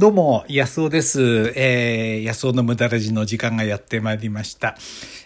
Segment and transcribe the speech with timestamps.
[0.00, 1.52] どうも、安尾です。
[1.56, 4.74] えー、安尾の無駄ラジの時間がやってまいりました。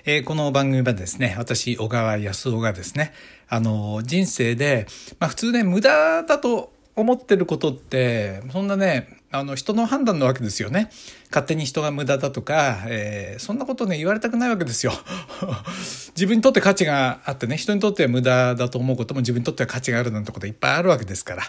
[0.04, 3.12] えー、この番組はですね、私、小川安尾がですね、
[3.48, 4.88] あの、人生で、
[5.20, 10.90] まあ普通ね、無駄だと思ってることって、そんなね、あの、人の判断なわけですよね。
[11.30, 14.92] 勝手に人が無駄だとか、えー、そんなことね、言われたくないわけですよ。
[16.16, 21.44] 自分にとって価値があってね、人にとっては無駄だと思うことも自分にとっては価値があるなんてこといっぱいあるわけですから。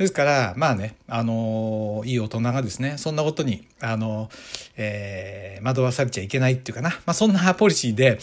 [0.00, 4.30] ですから、まあね、あのいい大人がですね、そんなことに、あの
[4.78, 6.88] えー、惑わされちゃいけないっていうかな。
[7.04, 8.18] まあそんなポリシーで、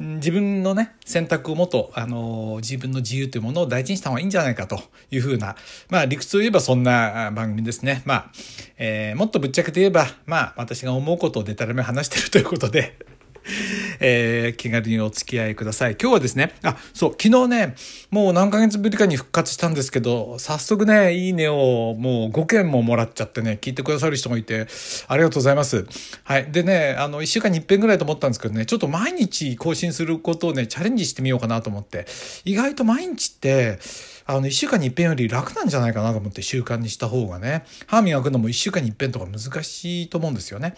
[0.00, 4.82] 自分のね、選択をもと、あの自分の自由というものを大事にした方がいいんじゃないかと
[5.12, 5.54] いうふうな、
[5.90, 8.02] まあ理屈を言えばそんな番組ですね。
[8.04, 8.30] まあ、
[8.78, 12.98] えー、もっとぶっちゃけて言えば、まあ私が思うことをでたらめ話してるということで、
[14.00, 15.96] えー、気軽にお付き合いください。
[16.00, 17.74] 今日はですね、あ、そう、昨日ね、
[18.10, 24.66] もう何ヶ月ぶりかに復活したんですけど、早速ね、いいねをもう5件ももらっちゃってね、聞いてくださる人もいて、
[25.08, 25.86] ありがとうございます。
[26.24, 26.48] はい。
[26.50, 32.06] でね、あの、1週間に1遍ぐらいと思ったんですけどね、ちょっと毎日更新することをね、チャレンジしてみようかなと思って、
[32.44, 33.78] 意外と毎日って、
[34.26, 40.74] あの、1週間に一遍より楽なんじゃないかなと思って習慣にした方がね、歯磨くのも一週間に一遍とか難しいと思うんですよね。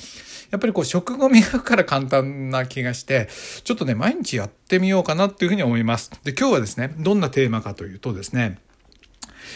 [0.50, 3.28] やっぱりこう、食後磨くから簡単な気がして、
[3.64, 6.10] ちょっとね、毎日やってみようかなっていうふうに思います。
[6.24, 8.58] で、今日はですね、どんなテーマかというとですね、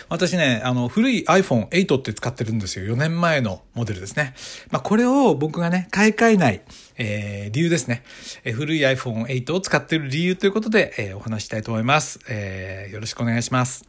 [0.09, 2.95] 私ね、あの、古い iPhone8 って使ってるんですよ。
[2.95, 4.35] 4年前のモデルですね。
[4.71, 6.63] まあ、これを僕がね、買い替えない、
[6.97, 8.03] えー、理由ですね。
[8.45, 12.21] えー、古い iPhone8 を使ってる理由ということで、えー、お話したいと思います。
[12.29, 13.89] えー、よろしくお願いします。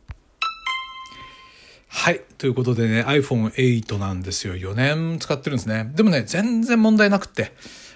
[1.92, 2.22] はい。
[2.38, 4.56] ということでね、iPhone8 なんですよ。
[4.56, 5.92] 4年使ってるんですね。
[5.96, 7.52] でもね、全然問題なくって。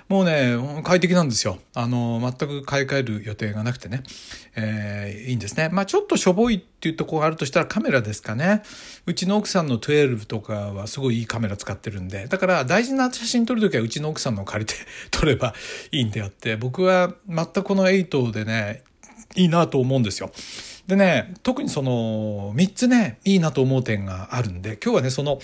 [0.10, 1.60] もうね、快適なんですよ。
[1.74, 4.04] あの、全く買い替える予定がなくてね。
[4.56, 5.70] えー、いいんですね。
[5.72, 8.64] まあちょっとしょぼいっていうところがあるとしたらカメラですかね。
[9.06, 12.28] うちの奥さんの12とかはすごいいいカメラ使ってるんで。
[12.28, 14.76] だから大事な写真撮るときはうちの奥さんのを借りて
[15.12, 15.54] 撮れば
[15.92, 16.58] いいんであって。
[16.58, 18.84] 僕は全くこの8でね、
[19.36, 20.32] いいなと思うんですよ。
[20.88, 25.40] でね、特にその3つね、いいなと思う点があるんで、今日はね、その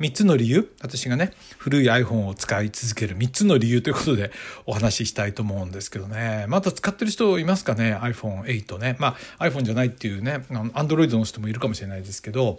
[0.00, 4.32] 3つの理由、私がね、古い iPhone を使い続ける3つの理由ということで
[4.66, 8.96] お話ししたいと思うんですけどね、また使ってる人いますかね、iPhone8 ね。
[8.98, 12.58] まあ iPhone じゃないっていうね、Android の人もいるかもしれないですけど、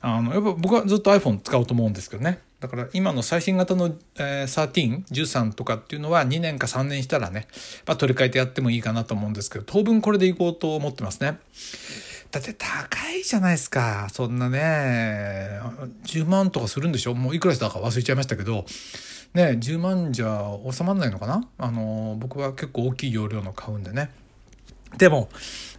[0.00, 2.40] あの、やっぱ僕はずっと iPhone 使おうと思うんですけどね。
[2.60, 7.46] だから今の最新型の、えー、13、13とかっていうのは2年か3年したらね、
[7.86, 11.38] まあ、取り替えてやってもいいかなと思うんですけど、当分これでいこうと思ってますね。
[12.30, 14.08] だって高いじゃないですか。
[14.12, 15.60] そんなね、
[16.04, 17.14] 10万とかするんでしょ？
[17.14, 18.66] もういくらしたか忘れちゃいましたけど、
[19.34, 21.48] ね、10万じゃ収まらないのかな？
[21.58, 24.10] あの、僕は結構大きい容量の買うんでね。
[24.96, 25.28] でも、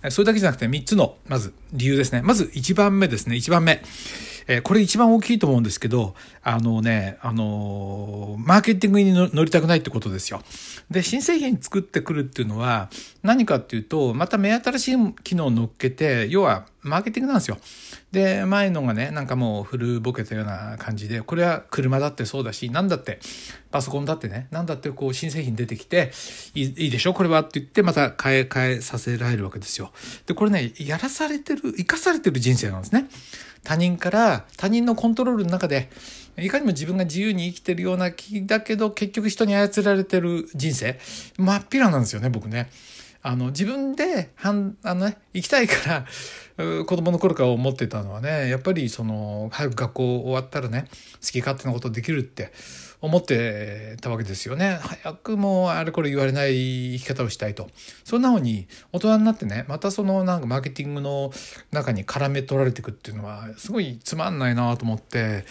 [0.10, 2.22] それだけじゃなくて3つの、まず理由ですね。
[2.22, 3.36] まず1番目ですね。
[3.36, 3.82] 1番目。
[4.48, 10.42] え、これ一番大きいと思うんですけど、あのね、あのー、マーケティングに乗りたくないってことですよ。
[10.90, 12.90] で、新製品作ってくるっていうのは、
[13.22, 17.58] 何かっていうと、また目新しい機能を乗っけて、要は、マーケティングなんですよ。
[18.12, 23.20] で、前のがね、なんかもう古ぼけたような感じで、これは車だってそうだし、なんだって、
[23.70, 26.12] パソコンだってね、なんだってこう新製品出てきて、
[26.56, 27.14] いいでしょ？
[27.14, 29.92] これはって言って、また変え変えさせられるわけですよ。
[30.26, 33.08] で、これね、やらされてる、生かされてる人生なんですね。
[33.64, 35.90] 他人から、他人のコントロールの中で、
[36.38, 40.98] いかにも自分が自由に生きてるような気だけど、結局人に操られてる人生、
[41.38, 42.70] 真っ平なんですよね、僕ね。
[43.22, 46.06] あの、自分で、はん、あのね、行きたいから、
[46.60, 50.88] 子供の頃から思ってたのはね、やっぱりその、早く学校終わったらね、
[51.22, 52.52] 好き勝手なことできるって
[53.02, 54.78] 思ってたわけですよね。
[54.82, 57.70] 早くもうあれこれ言われない生き方をしたいと。
[58.04, 61.32] そんなのに、大人になってね、またそのなんかマーケティングの
[61.72, 65.46] 中に絡め取られていくっていうのは、すごいつまんないなと思って、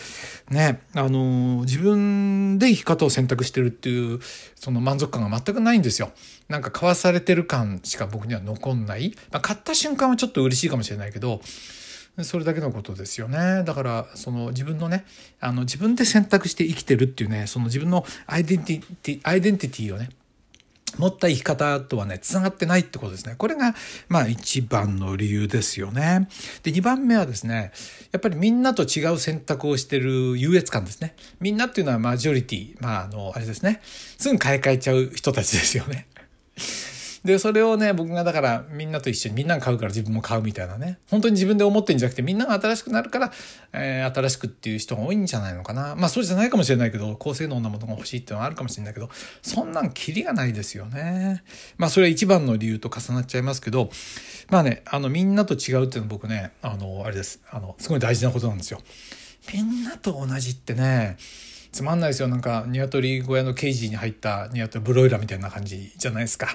[0.50, 4.20] ね、あの、自分で生き方を選択してるっていう、
[4.54, 6.12] その満足感が全くないんですよ。
[6.48, 9.14] なんか買わされてる感しか僕には残んない。
[9.30, 11.40] まあ、買った瞬間はちょっと嬉しいかもしれないけど、
[12.24, 13.62] それだけのことですよね。
[13.64, 15.04] だから、その自分のね、
[15.40, 20.10] あの自分で選択して生きてるっていうね、その自分のアイデンティティ、アイデンティティをね、
[20.96, 23.34] 持った生き方とはね、繋がってないってことですね。
[23.36, 23.74] これが、
[24.08, 26.28] まあ一番の理由ですよね。
[26.62, 27.72] で、二番目はですね、
[28.10, 31.14] やっぱりみんなと違う選択をしてる優越感ですね。
[31.40, 33.80] みんなっていうのはマジョリティ、まああの、あれですね。
[33.84, 36.08] すぐ買い替えちゃう人たちですよね。
[37.24, 40.98] で、それをね、僕がだからみんなと一緒にみんなが買うから自分も買うみたいなね。
[41.10, 43.32] 本当に自分で思ってんじゃなくてみんなが新しくなるから、
[43.72, 45.96] えー、新しくっていう人が多いんじゃないのかな。
[45.96, 49.10] まあそうじゃないかもしれないけど、高性能なものが欲しいっていうのはあるかもしれないけど、
[49.42, 51.42] そんなんキリがないですよね。
[51.76, 53.90] まあそれは一番の理由と重なっちゃいますけど、
[54.50, 57.40] まあね、あのみんなと違うっていうのは僕ね、あの、あれです。
[57.50, 58.80] あの、すごい大事なことなんですよ。
[59.52, 61.16] みんなと同じってね、
[61.72, 62.28] つまんないですよ。
[62.28, 66.48] なんか、鶏小屋のケージに入った鶏ブロイラーみたいな感じじゃないですか。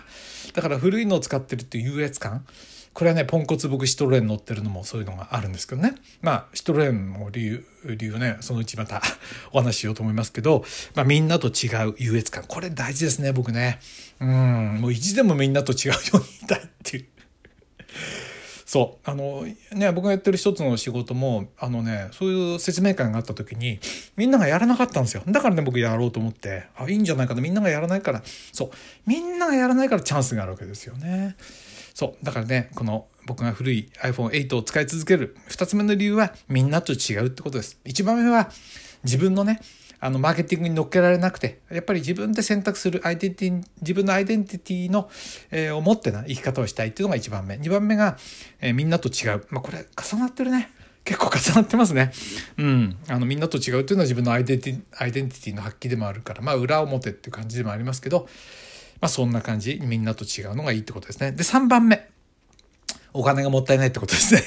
[0.54, 2.46] だから古いのを使ってるっていう優越感。
[2.94, 5.96] これはね、ポンコツ僕シトロエン乗ってるのもそういうのがあるんですけどね。
[6.22, 9.02] まあ、シトロエンも理由、理由ね、そのうちまた
[9.52, 10.64] お話ししようと思いますけど、
[10.94, 12.44] まあみんなと違う優越感。
[12.48, 13.80] これ大事ですね、僕ね。
[14.20, 17.06] うん、もう意地でもみんなと違うようにいたいっていう。
[18.74, 19.08] そう。
[19.08, 23.80] あの、ね、僕がやってる一つの仕事も、あのね、そういう説明会があった時に、
[24.18, 25.22] みんながやらなかったんですよ。
[25.28, 27.42] だからね、僕やろうと思って、あ、いいんじゃないかな。
[27.42, 28.70] みんながやらないから、そう。
[29.06, 31.36] みんながやらないからチャンスがあるわけですよね。
[31.94, 32.26] そう。
[32.26, 37.80] だからね、この僕が古い iPhone8 を使い続ける2つ目の理由はみんなと違うってことです。
[37.86, 38.50] 1番目は
[39.04, 39.62] 自分のね、
[40.04, 45.10] あの、マーケティングに乗っけられなくて、やっぱり自分で選択するアイデンティティ、自分のアイデンティティの、
[45.50, 47.56] えー、を持ってな、生き方をしたいっていうのが1番目。
[47.56, 48.18] 2番目が、
[48.60, 49.46] えー、みんなと違う。
[49.50, 50.70] まあ、これ重なってるね。
[51.06, 52.12] 結構重なってますね。
[52.58, 52.98] うん。
[53.08, 58.28] あの、みんなと違うっていうのは自分のアイデンティアイデンティティの発揮でもあるから、まあ、裏表っていう感じでもありますけど、
[59.00, 59.80] まあ、そんな感じ。
[59.82, 61.32] みんなと違うのがいいってことですね。
[61.32, 62.10] で、3番目。
[63.14, 64.42] お金がもったいないってことですね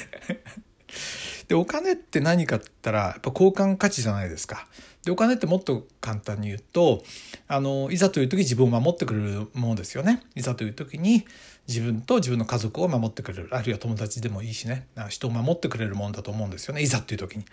[1.47, 4.67] で、お金って何かって言ったら、やっぱ交換価値じゃないですか。
[5.05, 7.03] で、お金ってもっと簡単に言うと、
[7.47, 10.21] あの、いざという時自分を守ってくれるものですよね。
[10.35, 11.25] いざという時に
[11.67, 13.49] 自分と自分の家族を守ってくれる。
[13.51, 14.87] あるいは友達でもいいしね。
[15.07, 16.81] 人を守ってくれるものだと思うんですよね。
[16.81, 17.45] いざという時に。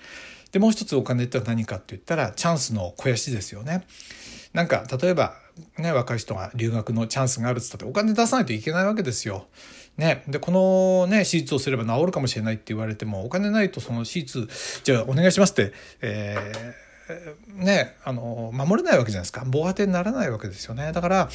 [0.51, 3.87] で、もう一つお金って何かって言ったら、チャンスの肥やしですよね。
[4.53, 5.35] なんか、例えば、
[5.79, 9.47] ね、若い人が留学のチャンスがあるっつったってお金出さないといけないわけですよ。
[9.97, 10.25] ね。
[10.29, 14.49] で、このね、手術をすれば治るかもしれないって言われても、お金ないとその手術、
[14.83, 19.45] じゃあお願いしますって、えー、ね、あの、守れないわけじゃないですか。
[19.47, 20.93] 防波堤にならないわけですよね。
[20.93, 21.29] だから、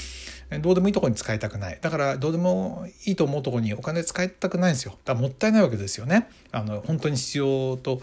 [0.62, 1.78] どうでもいいとこに使いたくない。
[1.82, 4.98] だから、どうでもいいと思うとこにお金使いたくないんですよ。
[5.06, 6.30] だからもったいないわけですよね。
[6.52, 8.02] あの、本当に必要と、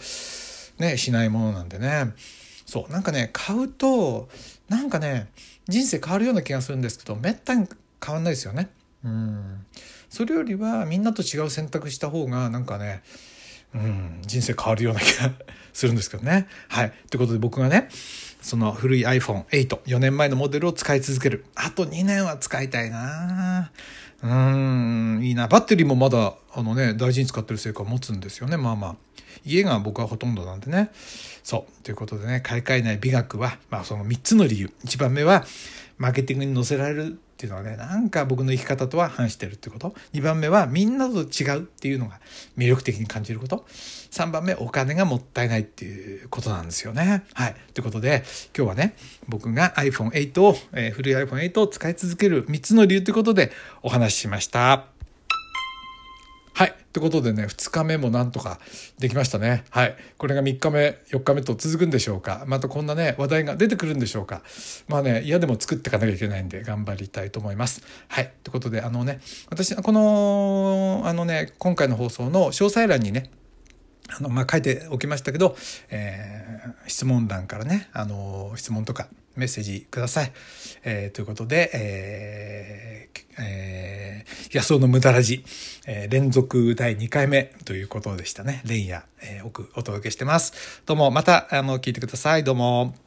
[0.79, 2.12] ね、しないものなんでね。
[2.67, 4.29] そう、なんかね、買うと、
[4.69, 5.29] なんかね
[5.69, 7.69] 人生変わるような気がするんですけどめったに
[8.05, 8.69] 変わんないですよね。
[9.05, 9.64] うん
[10.08, 13.03] それよりはみんなと違う選択した方がなんかね
[13.75, 15.32] うん人生変わるような気が
[15.73, 16.47] するんですけどね。
[16.69, 16.93] はい。
[17.11, 17.88] ということで僕がね
[18.41, 21.44] その古い iPhone8、4年前のモデルを使い続ける。
[21.55, 23.73] あと2年は使いたいな
[24.23, 25.49] うん、いいな。
[25.49, 28.56] バッテリーもまだ、あのね、大事に使ってるせいか持つんですよね。
[28.56, 28.97] まあまあ。
[29.44, 30.91] 家が僕はほとんどなんでね。
[31.43, 31.82] そう。
[31.82, 34.73] ということでね、買い替えない美学は、まあその3つの理由。
[34.85, 35.44] 1番目は、
[35.99, 42.19] マーケティングに載せられるっていうのはね、なんか僕の生き方とは反してるってこと？2番目は、みんなと違うっていうのが
[42.56, 47.25] 魅力的に感じること？3番目、お金がもったいないっていうことなんですよね。
[47.35, 47.56] はい。
[47.75, 48.25] ということで、
[48.56, 48.97] 今日はね、
[49.29, 53.53] 僕が iPhone8 を、えー、古い iPhone8 を使い続ける3つの理由ということで
[53.83, 54.96] お話ししました。
[56.97, 58.59] ってことでね、2日目もなんとか
[58.99, 59.65] できましたね。
[59.69, 59.95] はい。
[60.17, 62.45] これが3日目、4日目と続くんでしょうか。
[62.47, 64.41] またこんなね、話題が出てくるんでしょうか。
[64.89, 67.83] まあね、嫌でも作っていかなきゃいけないんで、頑張りたいと思います。
[68.09, 68.25] はい。
[68.25, 69.21] ってことで、あのね、
[69.51, 73.31] 私、この、あのね、今回の放送の詳細欄にね、
[74.09, 75.55] あの、まあ、書いておきましたけど、
[75.91, 80.33] えー、質問欄からね、あの、質問とかメッセージください。
[80.85, 85.44] えー、ということで、えー、えー、野草の無駄らじ、
[85.87, 88.62] えー、連続第2回目ということでしたね。
[88.65, 90.83] 連夜、えー、お届けしてます。
[90.87, 92.45] どうも、また、あの、聞いてください。
[92.45, 93.06] どうも。